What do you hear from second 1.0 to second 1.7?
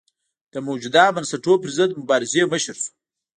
بنسټونو